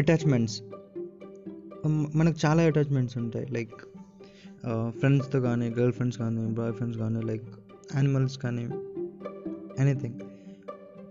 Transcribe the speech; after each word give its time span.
Attachments 0.00 0.56
um, 1.84 1.96
మనకు 2.18 2.38
చాలా 2.44 2.62
attachments 2.62 3.16
ఉంటాయి. 3.22 3.46
లైక్ 3.56 3.74
ఫ్రెండ్స్తో 5.00 5.38
uh, 5.38 5.44
కానీ 5.44 5.66
గర్ల్ 5.78 5.92
ఫ్రెండ్స్ 5.92 6.18
కానీ 6.18 6.42
బాయ్ 6.58 6.72
ఫ్రెండ్స్ 6.72 6.98
కానీ 6.98 7.20
లైక్ 7.30 7.46
యానిమల్స్ 7.96 8.36
కానీ 8.38 8.64
ఎనీథింగ్ 9.82 10.18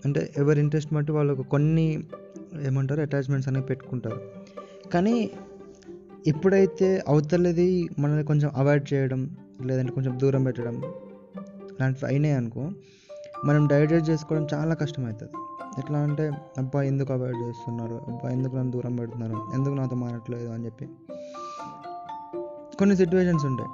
అంటే 0.06 0.22
ఎవరి 0.38 0.60
ఇంట్రెస్ట్ 0.60 0.92
బట్టి 0.94 1.12
వాళ్ళకు 1.12 1.44
కొన్ని 1.54 1.88
ఏమంటారు 2.70 3.02
అటాచ్మెంట్స్ 3.02 3.50
అనేవి 3.50 3.66
పెట్టుకుంటారు. 3.66 4.20
కానీ 4.94 5.16
ఎప్పుడైతే 6.28 6.88
అవతలది 7.08 7.70
మనల్ని 8.00 8.24
కొంచెం 8.24 8.50
అవాయిడ్ 8.56 8.86
చేయడం 8.94 9.22
లేదంటే 9.66 9.94
కొంచెం 9.94 10.14
దూరం 10.22 10.42
పెట్టడం 10.44 10.76
లాంటివి 11.80 12.08
అయినాయి 12.12 12.36
అనుకో 12.42 12.64
మనం 13.46 13.68
డైజెస్ట్ 13.68 14.10
చేసుకోవడం 14.10 14.48
చాలా 14.54 14.74
కష్టమవుతుంది 14.76 15.32
ఎట్లా 15.80 16.00
అంటే 16.00 16.32
అబ్బా 16.58 16.82
ఎందుకు 16.82 17.14
అవాయిడ్ 17.14 17.38
చేస్తున్నారు? 17.38 18.02
అబ్బా 18.08 18.30
ఎందుకు 18.30 18.56
నన్ను 18.56 18.72
దూరం 18.72 18.96
పెడుతున్నారు? 18.96 19.52
ఎందుకు 19.54 19.74
నాతో 19.74 19.96
మారట్లేదు 19.96 20.50
అని 20.50 20.66
చెప్పి. 20.66 20.90
కొన్ని 22.78 22.96
సిచ్యువేషన్స్ 22.96 23.46
ఉంటాయి. 23.46 23.70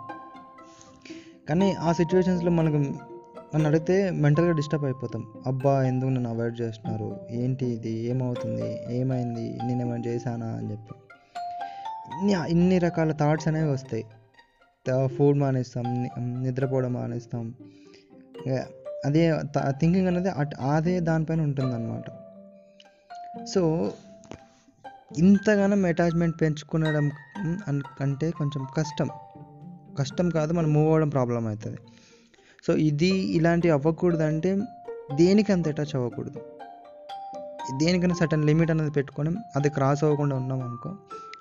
కానీ 1.49 1.73
ఆ 1.73 1.91
సిచ్యువేషన్స్లో 1.91 2.51
మనకు 2.51 2.75
నన్ను 3.55 3.67
అడిగితే 3.67 4.09
మెంటల్గా 4.09 4.51
డిస్టర్బ్ 4.51 4.85
అయిపోతాం. 4.85 5.25
అబ్బా 5.47 5.83
ఎందుకు 5.83 6.09
నన్ను 6.09 6.29
అవాయిడ్ 6.29 6.61
చేస్తున్నారు? 6.61 7.19
ఏంటి 7.31 7.65
ఇది? 7.65 7.89
ఏమవుతుంది? 7.89 8.95
ఏమైంది? 8.97 9.59
నేను 9.63 9.81
ఏమైనా 9.81 10.03
చేశానా 10.07 10.45
అని 10.45 10.71
చెప్పి. 10.71 10.95
ఇన్ని 12.19 12.51
ఇన్ని 12.51 12.79
రకాల 12.79 13.11
థాట్స్ 13.11 13.47
అనేవి 13.47 13.69
వస్తాయి. 13.69 14.05
ఫుడ్ 15.07 15.37
మానేస్తాం 15.37 16.09
నిద్రపోవడం 16.43 16.93
మానేస్తాం. 16.93 17.53
అదే 19.07 19.33
థింకింగ్ 19.67 20.07
అనేది 20.07 20.29
అట్- 20.29 20.59
అదే 20.59 20.99
దానిపైన 20.99 21.41
ఉంటుందన్నమాట. 21.41 22.03
సో 23.45 23.93
ఇంతగానం 25.17 25.85
అటాచ్మెంట్ 25.85 26.41
పెంచుకునడం 26.41 27.11
అంటే 28.01 28.31
కొంచెం 28.31 28.67
కష్టం. 28.77 29.09
కష్టం 29.99 30.29
కాదు 30.29 30.53
మనం 30.53 30.73
మూవ్ 30.73 30.85
అవ్వడం 30.85 31.09
ప్రాబ్లం 31.09 31.47
అవుతుంది 31.47 31.77
సో 32.67 32.73
ఇది 32.73 33.07
ఇలాంటివి 33.07 33.73
అవ్వకూడదు 33.73 34.23
అంటే 34.23 34.61
దేనికి 35.15 35.51
అంత 35.51 35.67
అటాచ్ 35.67 35.95
అవ్వకూడదు. 35.95 36.41
దేనికైనా 37.77 38.15
సటన్ 38.15 38.43
లిమిట్ 38.43 38.71
అనేది 38.71 38.91
పెట్టుకొని 38.91 39.35
అది 39.55 39.69
క్రాస్ 39.69 40.03
అవ్వకుండా 40.03 40.35
ఉన్నాం 40.35 40.61
అనుకో 40.61 40.95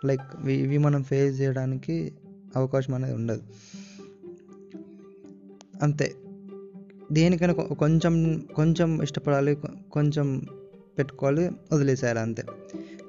లైక్ 0.05 0.49
ఇవి 0.49 0.79
మనం 0.79 1.03
ఫేస్ 1.03 1.41
చేయడానికి 1.41 2.13
అవకాశం 2.57 2.95
అనేది 2.95 3.15
ఉండదు. 3.15 3.43
అంతే. 5.83 6.15
దేనికైనా 7.13 7.53
కొంచెం 7.53 8.43
కొంచెం 8.55 9.03
ఇష్టపడాలి 9.03 9.59
కొంచెం 9.93 10.47
పెట్టుకోవాలి 10.99 11.51
వదిలేసేయాలి 11.73 12.21
అంతే. 12.21 12.45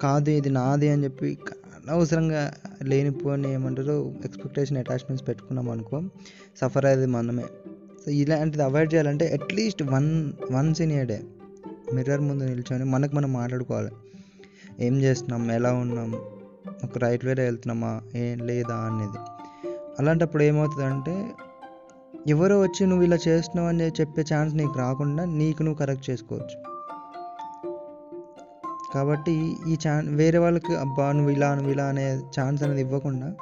కాదు 0.01 0.29
ఇది 0.29 0.49
నాది 0.49 0.89
అని 0.89 1.03
చెప్పి 1.03 1.37
అనవసరంగా 1.55 2.53
లేనిపోని 2.83 3.53
ఏమంటారు 3.53 4.13
ఎక్స్పెక్టేషన్ 4.25 4.77
అటాచ్మెంట్స్ 4.77 5.27
పెట్టుకున్నాం 5.27 5.69
అనుకో 5.69 6.01
సఫర్ 6.61 6.85
అయ్యేది 6.85 7.05
మనమే. 7.05 7.43
సో 8.05 8.11
ఇలాంటిది 8.11 8.63
అవాయిడ్ 8.63 8.93
చేయాలంటే 8.93 9.33
at least 9.33 9.83
one 9.83 10.33
once 10.51 10.81
in 10.81 10.91
a 10.91 11.05
day 11.05 11.21
mirror 11.93 12.21
ముందు 12.21 12.43
నిల్చొని 12.43 12.85
మనకు 12.85 13.15
మనం 13.15 13.33
మాట్లాడుకోవాలి. 13.33 13.91
ఏం 14.79 15.01
చేస్తున్నాం 15.01 15.51
ఎలా 15.51 15.73
ఉన్నాం 15.73 16.15
ఒక 16.83 16.97
రైట్ 16.97 17.25
వేరే 17.25 17.43
వెళ్తున్నామా 17.43 18.01
ఏం 18.15 18.47
లేదా 18.47 18.75
అనేది. 18.75 19.19
అలాంటప్పుడు 19.99 20.43
ఏమవుతుందంటే 20.43 21.29
ఎవరో 22.27 22.59
వచ్చి 22.59 22.85
నువ్వు 22.85 23.03
ఇలా 23.03 23.17
చేస్తున్నావు 23.27 23.67
అని 23.67 23.87
చెప్పే 23.87 24.23
ఛాన్స్ 24.33 24.55
నీకు 24.55 24.79
రాకుండా 24.79 25.25
నీకు 25.25 25.63
నువ్వు 25.63 25.79
కరెక్ట్ 25.79 26.09
చేసుకోవచ్చు. 26.09 26.63
కాబట్టి 28.93 29.55
ఈ 29.67 29.77
ఛాన్ 29.87 30.15
వేరే 30.15 30.37
వాళ్ళకి 30.37 30.75
అబ్బా 30.75 31.11
నువ్వు 31.11 31.29
ఇలా 31.29 31.55
నువ్వు 31.55 31.71
ఇలా 31.71 31.85
అనే 31.85 32.19
ఛాన్స్ 32.39 32.63
అనేది 32.63 32.81
ఇవ్వకుండా 32.81 33.33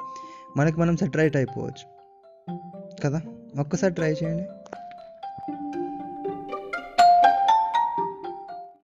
మనకి 0.56 0.80
మనం 0.80 0.96
సెటరైట్ 0.96 1.36
అయిపోవచ్చు. 1.36 1.96
కదా? 3.04 3.20
ఒక్కసారి 3.60 3.94
ట్రై 3.94 4.12
చేయండి. 4.12 4.44